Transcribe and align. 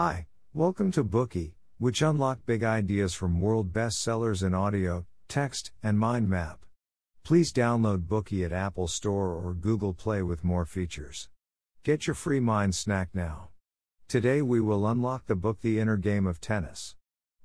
Hi, 0.00 0.28
welcome 0.54 0.92
to 0.92 1.02
Bookey, 1.02 1.54
which 1.78 2.02
unlock 2.02 2.46
big 2.46 2.62
ideas 2.62 3.14
from 3.14 3.40
world 3.40 3.72
bestsellers 3.72 4.46
in 4.46 4.54
audio, 4.54 5.06
text, 5.26 5.72
and 5.82 5.98
mind 5.98 6.28
map. 6.28 6.64
Please 7.24 7.52
download 7.52 8.06
Bookey 8.06 8.44
at 8.44 8.52
Apple 8.52 8.86
Store 8.86 9.32
or 9.32 9.54
Google 9.54 9.92
Play 9.92 10.22
with 10.22 10.44
more 10.44 10.64
features. 10.64 11.28
Get 11.82 12.06
your 12.06 12.14
free 12.14 12.38
mind 12.38 12.76
snack 12.76 13.08
now. 13.12 13.48
Today 14.06 14.40
we 14.40 14.60
will 14.60 14.86
unlock 14.86 15.26
the 15.26 15.34
book 15.34 15.62
The 15.62 15.80
Inner 15.80 15.96
Game 15.96 16.28
of 16.28 16.40
Tennis. 16.40 16.94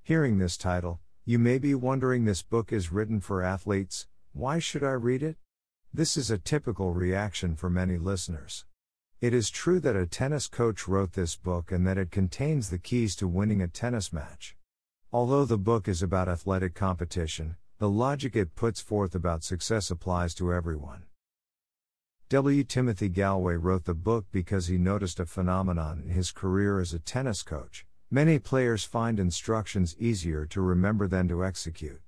Hearing 0.03 0.37
this 0.37 0.55
title, 0.55 0.99
you 1.25 1.39
may 1.39 1.57
be 1.57 1.73
wondering 1.73 2.25
this 2.25 2.43
book 2.43 2.71
is 2.71 2.91
written 2.91 3.19
for 3.19 3.41
athletes, 3.41 4.05
why 4.31 4.59
should 4.59 4.83
I 4.83 4.91
read 4.91 5.23
it? 5.23 5.37
This 5.91 6.15
is 6.15 6.29
a 6.29 6.37
typical 6.37 6.93
reaction 6.93 7.55
for 7.55 7.71
many 7.71 7.97
listeners. 7.97 8.65
It 9.23 9.33
is 9.33 9.49
true 9.49 9.79
that 9.79 9.95
a 9.95 10.05
tennis 10.05 10.49
coach 10.49 10.85
wrote 10.85 11.13
this 11.13 11.37
book 11.37 11.71
and 11.71 11.87
that 11.87 11.97
it 11.97 12.11
contains 12.11 12.69
the 12.69 12.77
keys 12.77 13.15
to 13.15 13.25
winning 13.25 13.61
a 13.61 13.69
tennis 13.69 14.11
match. 14.11 14.57
Although 15.13 15.45
the 15.45 15.57
book 15.57 15.87
is 15.87 16.03
about 16.03 16.27
athletic 16.27 16.75
competition, 16.75 17.55
the 17.77 17.87
logic 17.87 18.35
it 18.35 18.53
puts 18.53 18.81
forth 18.81 19.15
about 19.15 19.45
success 19.45 19.89
applies 19.89 20.33
to 20.33 20.51
everyone. 20.51 21.03
W. 22.27 22.65
Timothy 22.65 23.09
Gallwey 23.09 23.55
wrote 23.57 23.85
the 23.85 23.93
book 23.93 24.25
because 24.29 24.67
he 24.67 24.77
noticed 24.77 25.21
a 25.21 25.25
phenomenon 25.25 26.03
in 26.05 26.09
his 26.09 26.33
career 26.33 26.81
as 26.81 26.93
a 26.93 26.99
tennis 26.99 27.43
coach. 27.43 27.85
Many 28.11 28.39
players 28.39 28.83
find 28.83 29.21
instructions 29.21 29.95
easier 29.97 30.45
to 30.47 30.59
remember 30.59 31.07
than 31.07 31.29
to 31.29 31.45
execute. 31.45 32.01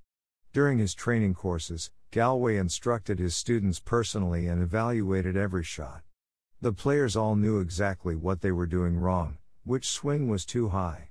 During 0.52 0.80
his 0.80 0.94
training 0.94 1.36
courses, 1.36 1.92
Gallwey 2.12 2.60
instructed 2.60 3.20
his 3.20 3.38
students 3.38 3.80
personally 3.80 4.48
and 4.48 4.62
evaluated 4.62 5.38
every 5.38 5.64
shot. 5.64 6.02
The 6.66 6.74
players 6.74 7.16
all 7.16 7.36
knew 7.36 7.60
exactly 7.60 8.16
what 8.16 8.42
they 8.42 8.52
were 8.52 8.66
doing 8.66 8.98
wrong, 8.98 9.38
which 9.66 9.88
swing 9.88 10.28
was 10.28 10.48
too 10.48 10.70
high. 10.70 11.10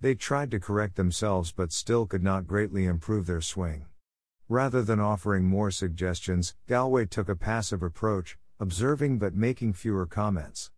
They 0.00 0.14
tried 0.14 0.50
to 0.52 0.58
correct 0.58 0.96
themselves 0.96 1.52
but 1.52 1.70
still 1.70 2.06
could 2.06 2.22
not 2.22 2.46
greatly 2.46 2.86
improve 2.86 3.26
their 3.26 3.42
swing. 3.42 3.84
Rather 4.48 4.80
than 4.80 4.98
offering 4.98 5.44
more 5.44 5.70
suggestions, 5.70 6.54
Gallwey 6.66 7.10
took 7.10 7.28
a 7.28 7.36
passive 7.36 7.82
approach, 7.82 8.38
observing 8.58 9.18
but 9.18 9.34
making 9.34 9.74
fewer 9.74 10.06
comments. 10.06 10.70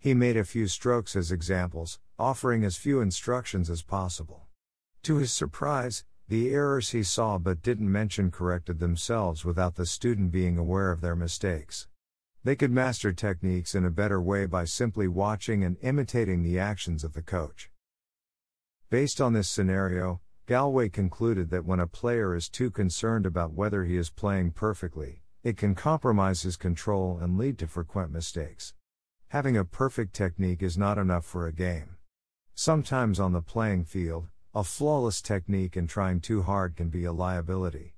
He 0.00 0.14
made 0.14 0.36
a 0.36 0.42
few 0.42 0.66
strokes 0.66 1.14
as 1.14 1.30
examples, 1.30 2.00
offering 2.18 2.64
as 2.64 2.76
few 2.76 3.00
instructions 3.00 3.70
as 3.70 3.82
possible. 3.82 4.48
To 5.04 5.18
his 5.18 5.30
surprise, 5.30 6.02
the 6.26 6.52
errors 6.52 6.90
he 6.90 7.04
saw 7.04 7.38
but 7.38 7.62
didn't 7.62 7.92
mention 7.92 8.32
corrected 8.32 8.80
themselves 8.80 9.44
without 9.44 9.76
the 9.76 9.86
student 9.86 10.32
being 10.32 10.58
aware 10.58 10.90
of 10.90 11.02
their 11.02 11.14
mistakes. 11.14 11.86
They 12.42 12.56
could 12.56 12.70
master 12.70 13.12
techniques 13.12 13.74
in 13.74 13.84
a 13.84 13.90
better 13.90 14.20
way 14.20 14.46
by 14.46 14.64
simply 14.64 15.06
watching 15.06 15.62
and 15.62 15.76
imitating 15.82 16.42
the 16.42 16.58
actions 16.58 17.04
of 17.04 17.12
the 17.12 17.20
coach. 17.22 17.70
Based 18.88 19.20
on 19.20 19.34
this 19.34 19.48
scenario, 19.48 20.20
Gallwey 20.46 20.90
concluded 20.90 21.50
that 21.50 21.66
when 21.66 21.80
a 21.80 21.86
player 21.86 22.34
is 22.34 22.48
too 22.48 22.70
concerned 22.70 23.26
about 23.26 23.52
whether 23.52 23.84
he 23.84 23.96
is 23.96 24.08
playing 24.08 24.52
perfectly, 24.52 25.22
it 25.44 25.58
can 25.58 25.74
compromise 25.74 26.42
his 26.42 26.56
control 26.56 27.18
and 27.20 27.36
lead 27.36 27.58
to 27.58 27.66
frequent 27.66 28.10
mistakes. 28.10 28.72
Having 29.28 29.58
a 29.58 29.64
perfect 29.64 30.14
technique 30.14 30.62
is 30.62 30.78
not 30.78 30.98
enough 30.98 31.26
for 31.26 31.46
a 31.46 31.52
game. 31.52 31.96
Sometimes 32.54 33.20
on 33.20 33.32
the 33.32 33.42
playing 33.42 33.84
field, 33.84 34.28
a 34.54 34.64
flawless 34.64 35.22
technique 35.22 35.76
and 35.76 35.88
trying 35.88 36.20
too 36.20 36.42
hard 36.42 36.74
can 36.74 36.88
be 36.88 37.04
a 37.04 37.12
liability. 37.12 37.94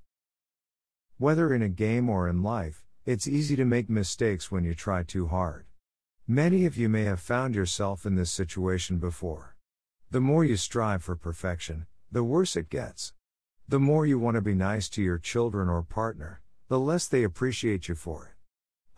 Whether 1.17 1.53
in 1.53 1.61
a 1.61 1.69
game 1.69 2.09
or 2.09 2.27
in 2.27 2.43
life, 2.43 2.85
it's 3.05 3.27
easy 3.27 3.57
to 3.57 3.65
make 3.65 3.89
mistakes 3.89 4.49
when 4.49 4.63
you 4.63 4.73
try 4.73 5.03
too 5.03 5.27
hard. 5.27 5.65
Many 6.25 6.65
of 6.65 6.77
you 6.77 6.87
may 6.87 7.03
have 7.03 7.19
found 7.19 7.53
yourself 7.53 8.05
in 8.05 8.15
this 8.15 8.31
situation 8.31 8.97
before. 8.97 9.57
The 10.09 10.21
more 10.21 10.45
you 10.45 10.55
strive 10.55 11.03
for 11.03 11.17
perfection, 11.17 11.85
the 12.09 12.23
worse 12.23 12.55
it 12.55 12.69
gets. 12.69 13.13
The 13.67 13.79
more 13.79 14.05
you 14.05 14.19
want 14.19 14.35
to 14.35 14.41
be 14.41 14.55
nice 14.55 14.87
to 14.89 15.01
your 15.01 15.17
children 15.17 15.67
or 15.67 15.83
partner, 15.83 16.41
the 16.69 16.79
less 16.79 17.05
they 17.05 17.23
appreciate 17.23 17.89
you 17.89 17.95
for 17.95 18.27
it. 18.27 18.33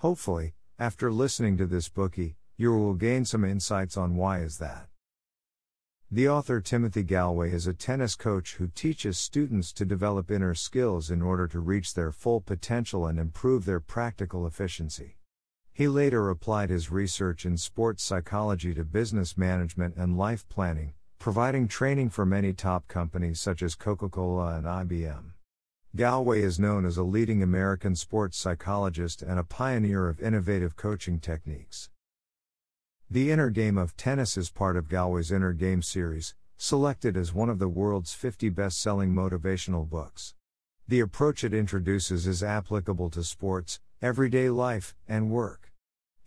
Hopefully, 0.01 0.53
after 0.77 1.11
listening 1.11 1.57
to 1.57 1.65
this 1.65 1.89
Bookey, 1.89 2.35
you 2.57 2.73
will 2.73 2.93
gain 2.93 3.25
some 3.25 3.43
insights 3.43 3.97
on 3.97 4.15
why 4.15 4.41
is 4.41 4.59
that. 4.59 4.87
The 6.11 6.29
author 6.29 6.61
Timothy 6.61 7.03
Gallwey 7.03 7.51
is 7.51 7.65
a 7.65 7.73
tennis 7.73 8.15
coach 8.15 8.57
who 8.57 8.67
teaches 8.67 9.17
students 9.17 9.73
to 9.73 9.85
develop 9.85 10.29
inner 10.29 10.53
skills 10.53 11.09
in 11.09 11.23
order 11.23 11.47
to 11.47 11.59
reach 11.59 11.95
their 11.95 12.11
full 12.11 12.41
potential 12.41 13.07
and 13.07 13.17
improve 13.17 13.65
their 13.65 13.79
practical 13.79 14.45
efficiency. 14.45 15.17
He 15.73 15.87
later 15.87 16.29
applied 16.29 16.69
his 16.69 16.91
research 16.91 17.43
in 17.43 17.57
sports 17.57 18.03
psychology 18.03 18.75
to 18.75 18.85
business 18.85 19.35
management 19.35 19.95
and 19.97 20.15
life 20.15 20.47
planning, 20.47 20.93
providing 21.17 21.67
training 21.67 22.11
for 22.11 22.23
many 22.23 22.53
top 22.53 22.87
companies 22.87 23.41
such 23.41 23.63
as 23.63 23.73
Coca 23.73 24.07
Cola 24.07 24.57
and 24.57 24.65
IBM. 24.65 25.31
Gallwey 25.97 26.43
is 26.43 26.59
known 26.59 26.85
as 26.85 26.97
a 26.97 27.03
leading 27.03 27.41
American 27.41 27.95
sports 27.95 28.37
psychologist 28.37 29.23
and 29.23 29.39
a 29.39 29.43
pioneer 29.43 30.07
of 30.07 30.21
innovative 30.21 30.75
coaching 30.75 31.19
techniques. 31.19 31.89
The 33.15 33.31
Inner 33.31 33.49
Game 33.49 33.77
of 33.77 33.95
Tennis 33.95 34.35
is 34.35 34.49
part 34.49 34.75
of 34.75 34.89
Gallwey's 34.89 35.31
Inner 35.31 35.53
Game 35.53 35.81
series, 35.81 36.35
selected 36.57 37.15
as 37.15 37.33
one 37.33 37.49
of 37.49 37.59
the 37.59 37.69
world's 37.69 38.13
50 38.13 38.49
best 38.49 38.81
selling 38.81 39.13
motivational 39.13 39.89
books. 39.89 40.35
The 40.85 40.99
approach 40.99 41.45
it 41.45 41.53
introduces 41.53 42.27
is 42.27 42.43
applicable 42.43 43.09
to 43.11 43.23
sports, 43.23 43.79
everyday 44.01 44.49
life, 44.49 44.95
and 45.07 45.31
work. 45.31 45.71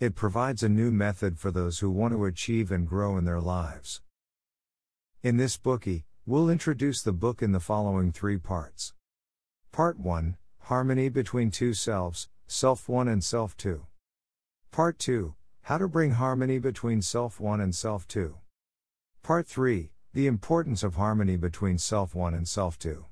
It 0.00 0.14
provides 0.14 0.62
a 0.62 0.70
new 0.70 0.90
method 0.90 1.38
for 1.38 1.50
those 1.50 1.80
who 1.80 1.90
want 1.90 2.14
to 2.14 2.24
achieve 2.24 2.72
and 2.72 2.88
grow 2.88 3.18
in 3.18 3.26
their 3.26 3.38
lives. 3.38 4.00
In 5.22 5.36
this 5.36 5.58
Bookey, 5.58 6.04
we'll 6.24 6.48
introduce 6.48 7.02
the 7.02 7.12
book 7.12 7.42
in 7.42 7.52
the 7.52 7.60
following 7.60 8.12
three 8.12 8.38
parts. 8.38 8.94
Part 9.72 9.98
1 9.98 10.38
Harmony 10.60 11.10
between 11.10 11.50
two 11.50 11.74
selves, 11.74 12.30
Self 12.46 12.88
1 12.88 13.08
and 13.08 13.22
Self 13.22 13.58
2. 13.58 13.84
Part 14.70 14.98
2 14.98 15.34
how 15.68 15.76
to 15.76 15.86
bring 15.86 16.12
harmony 16.12 16.58
between 16.58 17.02
Self 17.02 17.38
1 17.38 17.60
and 17.60 17.74
Self 17.74 18.08
2. 18.08 18.34
Part 19.22 19.46
3 19.46 19.90
The 20.14 20.26
importance 20.26 20.82
of 20.82 20.94
harmony 20.94 21.36
between 21.36 21.76
Self 21.76 22.14
1 22.14 22.32
and 22.32 22.48
Self 22.48 22.78
2. 22.78 23.04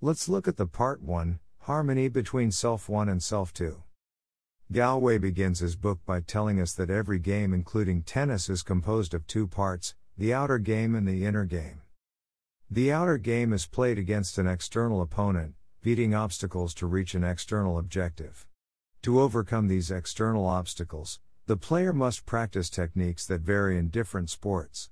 Let's 0.00 0.30
look 0.30 0.48
at 0.48 0.56
the 0.56 0.66
Part 0.66 1.02
1 1.02 1.38
Harmony 1.58 2.08
between 2.08 2.50
Self 2.50 2.88
1 2.88 3.10
and 3.10 3.22
Self 3.22 3.52
2. 3.52 3.82
Gallwey 4.72 5.20
begins 5.20 5.58
his 5.58 5.76
book 5.76 5.98
by 6.06 6.20
telling 6.20 6.58
us 6.58 6.72
that 6.72 6.88
every 6.88 7.18
game, 7.18 7.52
including 7.52 8.00
tennis, 8.00 8.48
is 8.48 8.62
composed 8.62 9.12
of 9.12 9.26
two 9.26 9.46
parts 9.46 9.94
the 10.16 10.32
outer 10.32 10.56
game 10.56 10.94
and 10.94 11.06
the 11.06 11.26
inner 11.26 11.44
game. 11.44 11.82
The 12.70 12.90
outer 12.90 13.18
game 13.18 13.52
is 13.52 13.66
played 13.66 13.98
against 13.98 14.38
an 14.38 14.46
external 14.46 15.02
opponent, 15.02 15.52
beating 15.82 16.14
obstacles 16.14 16.72
to 16.76 16.86
reach 16.86 17.14
an 17.14 17.24
external 17.24 17.78
objective. 17.78 18.46
To 19.02 19.20
overcome 19.20 19.68
these 19.68 19.90
external 19.90 20.46
obstacles, 20.46 21.20
the 21.46 21.56
player 21.56 21.92
must 21.92 22.26
practice 22.26 22.68
techniques 22.68 23.24
that 23.26 23.40
vary 23.40 23.78
in 23.78 23.88
different 23.88 24.28
sports. 24.28 24.90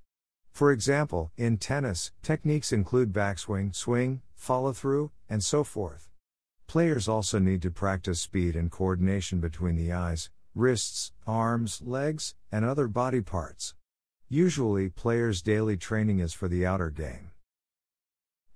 For 0.52 0.70
example, 0.70 1.32
in 1.36 1.56
tennis, 1.56 2.12
techniques 2.22 2.72
include 2.72 3.12
backswing, 3.12 3.74
swing, 3.74 4.22
follow 4.36 4.72
through, 4.72 5.10
and 5.28 5.42
so 5.42 5.64
forth. 5.64 6.10
Players 6.68 7.08
also 7.08 7.40
need 7.40 7.60
to 7.62 7.72
practice 7.72 8.20
speed 8.20 8.54
and 8.54 8.70
coordination 8.70 9.40
between 9.40 9.74
the 9.74 9.92
eyes, 9.92 10.30
wrists, 10.54 11.10
arms, 11.26 11.82
legs, 11.84 12.36
and 12.52 12.64
other 12.64 12.86
body 12.86 13.20
parts. 13.20 13.74
Usually, 14.28 14.88
players' 14.88 15.42
daily 15.42 15.76
training 15.76 16.20
is 16.20 16.32
for 16.32 16.46
the 16.46 16.64
outer 16.64 16.90
game. 16.90 17.32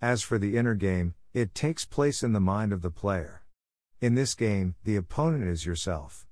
As 0.01 0.23
for 0.23 0.39
the 0.39 0.57
inner 0.57 0.77
game, 0.77 1.15
it 1.35 1.53
takes 1.53 1.85
place 1.85 2.23
in 2.23 2.33
the 2.33 2.41
mind 2.41 2.73
of 2.73 2.83
the 2.83 2.93
player. 2.93 3.43
In 4.01 4.15
this 4.15 4.37
game, 4.37 4.77
the 4.85 4.95
opponent 4.95 5.49
is 5.49 5.67
yourself. 5.67 6.28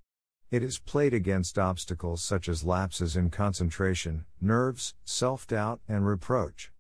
It 0.49 0.63
is 0.63 0.79
played 0.79 1.13
against 1.13 1.59
obstacles 1.59 2.23
such 2.23 2.49
as 2.49 2.63
lapses 2.63 3.17
in 3.17 3.31
concentration, 3.31 4.27
nerves, 4.41 4.95
self 5.05 5.45
doubt, 5.45 5.81
and 5.89 6.07
reproach. 6.07 6.71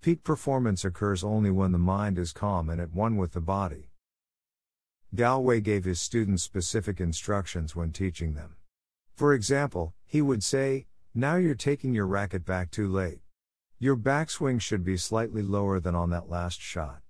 Peak 0.00 0.24
performance 0.24 0.86
occurs 0.86 1.22
only 1.22 1.50
when 1.50 1.72
the 1.72 1.78
mind 1.78 2.18
is 2.18 2.32
calm 2.32 2.70
and 2.70 2.80
at 2.80 2.94
one 2.94 3.18
with 3.18 3.32
the 3.32 3.40
body. 3.42 3.90
Gallwey 5.14 5.62
gave 5.62 5.84
his 5.84 6.00
students 6.00 6.42
specific 6.42 6.98
instructions 6.98 7.76
when 7.76 7.92
teaching 7.92 8.32
them. 8.32 8.56
For 9.14 9.34
example, 9.34 9.92
he 10.06 10.22
would 10.22 10.42
say, 10.42 10.86
Now 11.14 11.34
you're 11.36 11.54
taking 11.54 11.92
your 11.92 12.06
racket 12.06 12.46
back 12.46 12.70
too 12.70 12.88
late. 12.88 13.20
Your 13.78 13.96
backswing 13.96 14.62
should 14.62 14.82
be 14.82 14.96
slightly 14.96 15.42
lower 15.42 15.78
than 15.78 15.94
on 15.94 16.08
that 16.08 16.30
last 16.30 16.58
shot. 16.58 17.00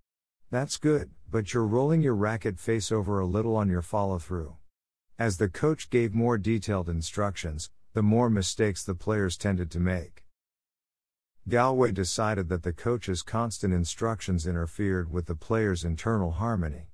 That's 0.50 0.76
good, 0.76 1.10
but 1.30 1.54
you're 1.54 1.66
rolling 1.66 2.02
your 2.02 2.16
racket 2.16 2.58
face 2.58 2.90
over 2.90 3.20
a 3.20 3.26
little 3.26 3.54
on 3.54 3.68
your 3.68 3.82
follow 3.82 4.18
through. 4.18 4.56
As 5.20 5.36
the 5.36 5.50
coach 5.50 5.90
gave 5.90 6.14
more 6.14 6.38
detailed 6.38 6.88
instructions, 6.88 7.68
the 7.92 8.02
more 8.02 8.30
mistakes 8.30 8.82
the 8.82 8.94
players 8.94 9.36
tended 9.36 9.70
to 9.72 9.78
make. 9.78 10.24
Gallwey 11.46 11.92
decided 11.92 12.48
that 12.48 12.62
the 12.62 12.72
coach's 12.72 13.20
constant 13.20 13.74
instructions 13.74 14.46
interfered 14.46 15.12
with 15.12 15.26
the 15.26 15.34
player's 15.34 15.84
internal 15.84 16.30
harmony. 16.30 16.86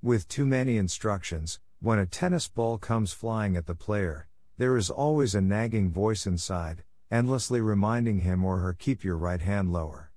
With 0.00 0.28
too 0.28 0.46
many 0.46 0.76
instructions, 0.76 1.58
when 1.80 1.98
a 1.98 2.06
tennis 2.06 2.46
ball 2.46 2.78
comes 2.78 3.12
flying 3.12 3.56
at 3.56 3.66
the 3.66 3.74
player, 3.74 4.28
there 4.56 4.76
is 4.76 4.88
always 4.88 5.34
a 5.34 5.40
nagging 5.40 5.90
voice 5.90 6.28
inside, 6.28 6.84
endlessly 7.10 7.60
reminding 7.60 8.20
him 8.20 8.44
or 8.44 8.58
her 8.58 8.72
keep 8.72 9.02
your 9.02 9.16
right 9.16 9.40
hand 9.40 9.72
lower. 9.72 10.12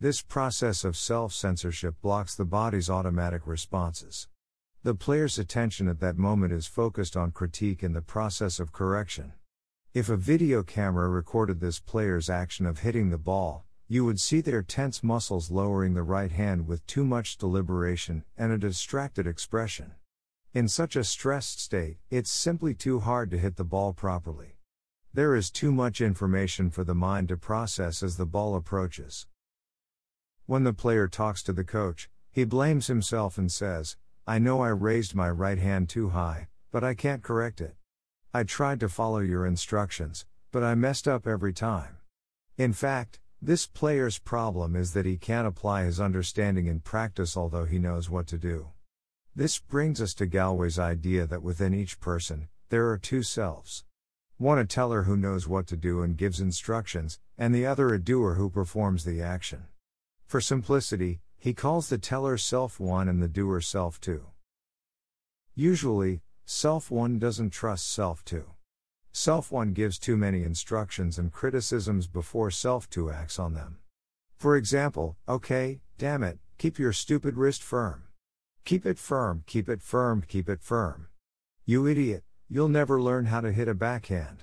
This 0.00 0.22
process 0.22 0.82
of 0.82 0.96
self 0.96 1.32
censorship 1.32 1.94
blocks 2.02 2.34
the 2.34 2.44
body's 2.44 2.90
automatic 2.90 3.46
responses. 3.46 4.26
The 4.86 4.94
player's 4.94 5.36
attention 5.36 5.88
at 5.88 5.98
that 5.98 6.16
moment 6.16 6.52
is 6.52 6.68
focused 6.68 7.16
on 7.16 7.32
critique 7.32 7.82
and 7.82 7.92
the 7.92 8.00
process 8.00 8.60
of 8.60 8.70
correction. 8.70 9.32
If 9.92 10.08
a 10.08 10.16
video 10.16 10.62
camera 10.62 11.08
recorded 11.08 11.58
this 11.58 11.80
player's 11.80 12.30
action 12.30 12.66
of 12.66 12.78
hitting 12.78 13.10
the 13.10 13.18
ball, 13.18 13.64
you 13.88 14.04
would 14.04 14.20
see 14.20 14.40
their 14.40 14.62
tense 14.62 15.02
muscles 15.02 15.50
lowering 15.50 15.94
the 15.94 16.04
right 16.04 16.30
hand 16.30 16.68
with 16.68 16.86
too 16.86 17.04
much 17.04 17.36
deliberation 17.36 18.22
and 18.36 18.52
a 18.52 18.58
distracted 18.58 19.26
expression. 19.26 19.94
In 20.54 20.68
such 20.68 20.94
a 20.94 21.02
stressed 21.02 21.60
state, 21.60 21.98
it's 22.08 22.30
simply 22.30 22.72
too 22.72 23.00
hard 23.00 23.28
to 23.32 23.38
hit 23.38 23.56
the 23.56 23.64
ball 23.64 23.92
properly. 23.92 24.60
There 25.12 25.34
is 25.34 25.50
too 25.50 25.72
much 25.72 26.00
information 26.00 26.70
for 26.70 26.84
the 26.84 26.94
mind 26.94 27.26
to 27.30 27.36
process 27.36 28.04
as 28.04 28.18
the 28.18 28.24
ball 28.24 28.54
approaches. 28.54 29.26
When 30.44 30.62
the 30.62 30.72
player 30.72 31.08
talks 31.08 31.42
to 31.42 31.52
the 31.52 31.64
coach, 31.64 32.08
he 32.30 32.44
blames 32.44 32.86
himself 32.86 33.36
and 33.36 33.50
says, 33.50 33.96
I 34.28 34.40
know 34.40 34.60
I 34.60 34.70
raised 34.70 35.14
my 35.14 35.30
right 35.30 35.58
hand 35.58 35.88
too 35.88 36.08
high, 36.08 36.48
but 36.72 36.82
I 36.82 36.94
can't 36.94 37.22
correct 37.22 37.60
it. 37.60 37.76
I 38.34 38.42
tried 38.42 38.80
to 38.80 38.88
follow 38.88 39.20
your 39.20 39.46
instructions, 39.46 40.26
but 40.50 40.64
I 40.64 40.74
messed 40.74 41.06
up 41.06 41.28
every 41.28 41.52
time. 41.52 41.98
In 42.58 42.72
fact, 42.72 43.20
this 43.40 43.68
player's 43.68 44.18
problem 44.18 44.74
is 44.74 44.94
that 44.94 45.06
he 45.06 45.16
can't 45.16 45.46
apply 45.46 45.84
his 45.84 46.00
understanding 46.00 46.66
in 46.66 46.80
practice 46.80 47.36
although 47.36 47.66
he 47.66 47.78
knows 47.78 48.10
what 48.10 48.26
to 48.26 48.36
do. 48.36 48.70
This 49.36 49.60
brings 49.60 50.00
us 50.00 50.12
to 50.14 50.26
Gallwey's 50.26 50.78
idea 50.78 51.24
that 51.28 51.44
within 51.44 51.72
each 51.72 52.00
person, 52.00 52.48
there 52.68 52.90
are 52.90 52.98
two 52.98 53.22
selves. 53.22 53.84
One 54.38 54.58
a 54.58 54.64
teller 54.64 55.04
who 55.04 55.16
knows 55.16 55.46
what 55.46 55.68
to 55.68 55.76
do 55.76 56.02
and 56.02 56.16
gives 56.16 56.40
instructions, 56.40 57.20
and 57.38 57.54
the 57.54 57.64
other 57.64 57.94
a 57.94 58.02
doer 58.02 58.34
who 58.34 58.50
performs 58.50 59.04
the 59.04 59.22
action. 59.22 59.66
For 60.26 60.40
simplicity, 60.40 61.20
he 61.46 61.54
calls 61.54 61.88
the 61.88 61.96
teller 61.96 62.36
self 62.36 62.80
1 62.80 63.08
and 63.08 63.22
the 63.22 63.28
doer 63.28 63.60
self 63.60 64.00
2. 64.00 64.26
Usually, 65.54 66.20
Self 66.44 66.90
1 66.90 67.20
doesn't 67.20 67.50
trust 67.50 67.88
Self 67.88 68.24
2. 68.24 68.46
Self 69.12 69.52
1 69.52 69.72
gives 69.72 69.96
too 69.96 70.16
many 70.16 70.42
instructions 70.42 71.20
and 71.20 71.30
criticisms 71.30 72.08
before 72.08 72.50
Self 72.50 72.90
2 72.90 73.12
acts 73.12 73.38
on 73.38 73.54
them. 73.54 73.78
For 74.36 74.56
example, 74.56 75.16
okay, 75.28 75.78
damn 75.98 76.24
it, 76.24 76.40
keep 76.58 76.80
your 76.80 76.92
stupid 76.92 77.36
wrist 77.36 77.62
firm. 77.62 78.08
Keep 78.64 78.84
it 78.84 78.98
firm, 78.98 79.44
keep 79.46 79.68
it 79.68 79.82
firm, 79.82 80.24
keep 80.26 80.48
it 80.48 80.60
firm. 80.60 81.06
You 81.64 81.86
idiot, 81.86 82.24
you'll 82.48 82.66
never 82.66 83.00
learn 83.00 83.26
how 83.26 83.40
to 83.40 83.52
hit 83.52 83.68
a 83.68 83.74
backhand. 83.74 84.42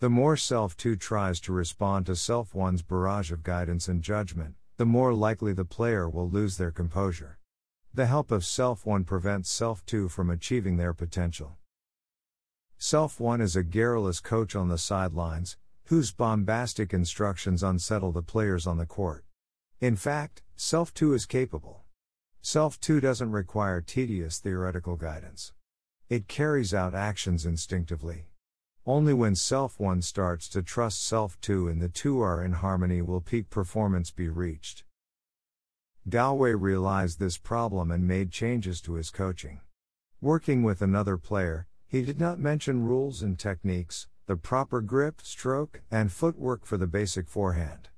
The 0.00 0.10
more 0.10 0.36
Self 0.36 0.76
2 0.76 0.96
tries 0.96 1.38
to 1.42 1.52
respond 1.52 2.06
to 2.06 2.16
Self 2.16 2.52
1's 2.52 2.82
barrage 2.82 3.30
of 3.30 3.44
guidance 3.44 3.86
and 3.86 4.02
judgment, 4.02 4.56
the 4.82 4.86
more 4.86 5.14
likely 5.14 5.52
the 5.52 5.64
player 5.64 6.08
will 6.08 6.28
lose 6.28 6.56
their 6.56 6.72
composure. 6.72 7.38
The 7.94 8.06
help 8.06 8.32
of 8.32 8.44
Self 8.44 8.84
1 8.84 9.04
prevents 9.04 9.48
Self 9.48 9.86
2 9.86 10.08
from 10.08 10.28
achieving 10.28 10.76
their 10.76 10.92
potential. 10.92 11.56
Self 12.78 13.20
1 13.20 13.40
is 13.40 13.54
a 13.54 13.62
garrulous 13.62 14.18
coach 14.18 14.56
on 14.56 14.66
the 14.66 14.78
sidelines, 14.78 15.56
whose 15.84 16.10
bombastic 16.10 16.92
instructions 16.92 17.62
unsettle 17.62 18.10
the 18.10 18.22
players 18.24 18.66
on 18.66 18.76
the 18.76 18.84
court. 18.84 19.24
In 19.78 19.94
fact, 19.94 20.42
Self 20.56 20.92
2 20.92 21.14
is 21.14 21.26
capable. 21.26 21.84
Self 22.40 22.80
2 22.80 22.98
doesn't 22.98 23.30
require 23.30 23.80
tedious 23.80 24.40
theoretical 24.40 24.96
guidance. 24.96 25.52
It 26.08 26.26
carries 26.26 26.74
out 26.74 26.92
actions 26.92 27.46
instinctively. 27.46 28.31
Only 28.84 29.14
when 29.14 29.36
Self 29.36 29.78
1 29.78 30.02
starts 30.02 30.48
to 30.48 30.60
trust 30.60 31.06
Self 31.06 31.40
2 31.40 31.68
and 31.68 31.80
the 31.80 31.88
two 31.88 32.20
are 32.20 32.42
in 32.42 32.54
harmony 32.54 33.00
will 33.00 33.20
peak 33.20 33.48
performance 33.48 34.10
be 34.10 34.28
reached. 34.28 34.82
Gallwey 36.08 36.60
realized 36.60 37.20
this 37.20 37.38
problem 37.38 37.92
and 37.92 38.08
made 38.08 38.32
changes 38.32 38.80
to 38.80 38.94
his 38.94 39.10
coaching. 39.10 39.60
Working 40.20 40.64
with 40.64 40.82
another 40.82 41.16
player, 41.16 41.68
he 41.86 42.02
did 42.02 42.18
not 42.18 42.40
mention 42.40 42.84
rules 42.84 43.22
and 43.22 43.38
techniques, 43.38 44.08
the 44.26 44.34
proper 44.34 44.80
grip, 44.80 45.20
stroke, 45.22 45.82
and 45.88 46.10
footwork 46.10 46.66
for 46.66 46.76
the 46.76 46.88
basic 46.88 47.28
forehand. 47.28 47.88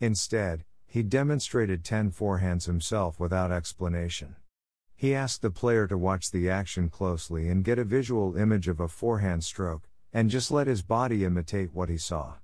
Instead, 0.00 0.64
he 0.86 1.02
demonstrated 1.02 1.84
10 1.84 2.10
forehands 2.10 2.64
himself 2.64 3.20
without 3.20 3.52
explanation. 3.52 4.36
He 4.96 5.14
asked 5.14 5.42
the 5.42 5.50
player 5.50 5.86
to 5.88 5.98
watch 5.98 6.30
the 6.30 6.48
action 6.48 6.88
closely 6.88 7.50
and 7.50 7.64
get 7.64 7.78
a 7.78 7.84
visual 7.84 8.34
image 8.34 8.66
of 8.66 8.80
a 8.80 8.88
forehand 8.88 9.44
stroke, 9.44 9.88
and 10.12 10.30
just 10.30 10.50
let 10.50 10.66
his 10.66 10.82
body 10.82 11.24
imitate 11.24 11.74
what 11.74 11.88
he 11.88 11.96
saw. 11.96 12.34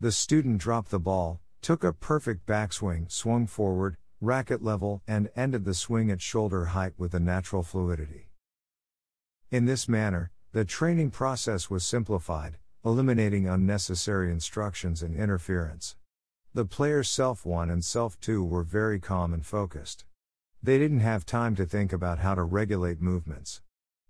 The 0.00 0.12
student 0.12 0.58
dropped 0.58 0.90
the 0.90 0.98
ball, 0.98 1.40
took 1.62 1.84
a 1.84 1.92
perfect 1.92 2.46
backswing, 2.46 3.10
swung 3.10 3.46
forward, 3.46 3.96
racket 4.20 4.62
level, 4.62 5.02
and 5.06 5.30
ended 5.36 5.64
the 5.64 5.74
swing 5.74 6.10
at 6.10 6.20
shoulder 6.20 6.66
height 6.66 6.92
with 6.98 7.14
a 7.14 7.20
natural 7.20 7.62
fluidity. 7.62 8.28
In 9.50 9.64
this 9.66 9.88
manner, 9.88 10.30
the 10.52 10.64
training 10.64 11.10
process 11.10 11.70
was 11.70 11.84
simplified, 11.84 12.58
eliminating 12.84 13.48
unnecessary 13.48 14.30
instructions 14.30 15.02
and 15.02 15.16
interference. 15.16 15.96
The 16.52 16.64
players 16.64 17.08
Self 17.08 17.44
1 17.44 17.70
and 17.70 17.84
Self 17.84 18.20
2 18.20 18.44
were 18.44 18.62
very 18.62 19.00
calm 19.00 19.32
and 19.32 19.44
focused. 19.44 20.04
They 20.62 20.78
didn't 20.78 21.00
have 21.00 21.26
time 21.26 21.56
to 21.56 21.66
think 21.66 21.92
about 21.92 22.20
how 22.20 22.34
to 22.34 22.42
regulate 22.42 23.00
movements. 23.00 23.60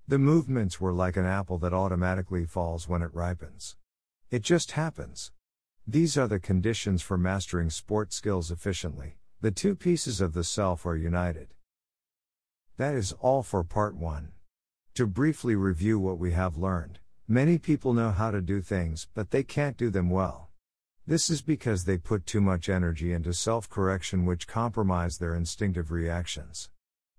The 0.06 0.18
movements 0.18 0.82
were 0.82 0.92
like 0.92 1.16
an 1.16 1.24
apple 1.24 1.56
that 1.58 1.72
automatically 1.72 2.44
falls 2.44 2.86
when 2.86 3.00
it 3.00 3.14
ripens. 3.14 3.76
It 4.30 4.42
just 4.42 4.72
happens. 4.72 5.32
These 5.86 6.18
are 6.18 6.28
the 6.28 6.38
conditions 6.38 7.00
for 7.00 7.16
mastering 7.16 7.70
sport 7.70 8.12
skills 8.12 8.50
efficiently. 8.50 9.16
The 9.40 9.50
two 9.50 9.74
pieces 9.74 10.20
of 10.20 10.34
the 10.34 10.44
self 10.44 10.84
are 10.84 10.94
united. 10.94 11.54
That 12.76 12.94
is 12.94 13.12
all 13.12 13.42
for 13.42 13.64
part 13.64 13.96
1. 13.96 14.32
To 14.96 15.06
briefly 15.06 15.54
review 15.54 15.98
what 15.98 16.18
we 16.18 16.32
have 16.32 16.58
learned, 16.58 16.98
many 17.26 17.56
people 17.56 17.94
know 17.94 18.10
how 18.10 18.30
to 18.30 18.42
do 18.42 18.60
things, 18.60 19.08
but 19.14 19.30
they 19.30 19.42
can't 19.42 19.78
do 19.78 19.88
them 19.88 20.10
well. 20.10 20.50
This 21.06 21.30
is 21.30 21.40
because 21.40 21.84
they 21.84 21.96
put 21.96 22.26
too 22.26 22.42
much 22.42 22.68
energy 22.68 23.10
into 23.12 23.32
self 23.32 23.70
correction, 23.70 24.26
which 24.26 24.46
compromise 24.46 25.16
their 25.16 25.34
instinctive 25.34 25.90
reactions. 25.90 26.68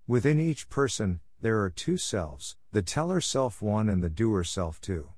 Within 0.06 0.38
each 0.38 0.68
person, 0.68 1.18
there 1.40 1.62
are 1.62 1.70
two 1.70 1.96
selves 1.96 2.56
the 2.72 2.82
teller 2.82 3.20
self 3.20 3.62
1 3.62 3.88
and 3.88 4.02
the 4.02 4.10
doer 4.10 4.44
self 4.44 4.80
2. 4.80 5.08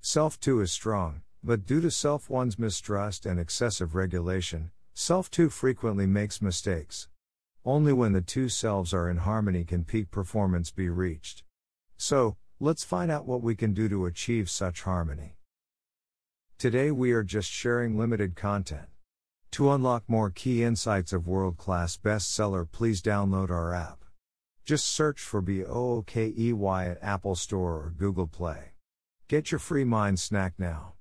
Self 0.00 0.38
2 0.40 0.60
is 0.60 0.72
strong, 0.72 1.22
but 1.42 1.66
due 1.66 1.80
to 1.80 1.90
self 1.90 2.28
1's 2.28 2.58
mistrust 2.58 3.26
and 3.26 3.38
excessive 3.38 3.94
regulation, 3.94 4.70
Self 4.96 5.28
2 5.28 5.50
frequently 5.50 6.06
makes 6.06 6.40
mistakes. 6.40 7.08
Only 7.64 7.92
when 7.92 8.12
the 8.12 8.20
two 8.20 8.48
selves 8.48 8.94
are 8.94 9.10
in 9.10 9.16
harmony 9.16 9.64
can 9.64 9.82
peak 9.82 10.12
performance 10.12 10.70
be 10.70 10.88
reached. 10.88 11.42
So, 11.96 12.36
let's 12.60 12.84
find 12.84 13.10
out 13.10 13.26
what 13.26 13.42
we 13.42 13.56
can 13.56 13.74
do 13.74 13.88
to 13.88 14.06
achieve 14.06 14.48
such 14.48 14.82
harmony. 14.82 15.34
Today 16.58 16.92
we 16.92 17.10
are 17.10 17.24
just 17.24 17.50
sharing 17.50 17.98
limited 17.98 18.36
content. 18.36 18.86
To 19.50 19.72
unlock 19.72 20.04
more 20.06 20.30
key 20.30 20.62
insights 20.62 21.12
of 21.12 21.26
world 21.26 21.56
class 21.56 21.96
bestseller, 21.96 22.64
please 22.70 23.02
download 23.02 23.50
our 23.50 23.74
app. 23.74 24.03
Just 24.66 24.86
search 24.86 25.20
for 25.20 25.42
BOOKEY 25.42 26.52
at 26.90 26.98
Apple 27.02 27.34
Store 27.34 27.74
or 27.74 27.92
Google 27.98 28.26
Play. 28.26 28.72
Get 29.28 29.52
your 29.52 29.58
free 29.58 29.84
mind 29.84 30.18
snack 30.18 30.54
now. 30.58 30.94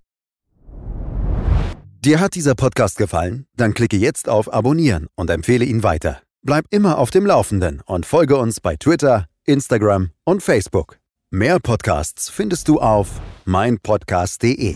Dir 2.03 2.19
hat 2.19 2.35
dieser 2.35 2.55
Podcast 2.55 2.97
gefallen? 2.97 3.45
Dann 3.55 3.73
klicke 3.73 3.95
jetzt 3.95 4.27
auf 4.27 4.51
Abonnieren 4.51 5.07
und 5.15 5.29
empfehle 5.29 5.63
ihn 5.63 5.83
weiter. 5.83 6.21
Bleib 6.41 6.65
immer 6.69 6.97
auf 6.97 7.11
dem 7.11 7.25
Laufenden 7.25 7.81
und 7.85 8.05
folge 8.05 8.35
uns 8.35 8.59
bei 8.59 8.75
Twitter, 8.75 9.27
Instagram 9.45 10.09
und 10.25 10.43
Facebook. 10.43 10.99
Mehr 11.31 11.59
Podcasts 11.59 12.29
findest 12.29 12.67
du 12.67 12.81
auf 12.81 13.21
meinpodcast.de. 13.45 14.75